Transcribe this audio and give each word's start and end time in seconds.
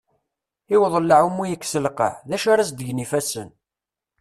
I 0.73 0.75
uḍellaε 0.85 1.23
umi 1.29 1.45
yekkes 1.49 1.73
lqaε, 1.85 2.15
d 2.29 2.31
acu 2.35 2.47
ara 2.51 2.67
s-d-gen 2.67 3.01
yifassen? 3.03 3.49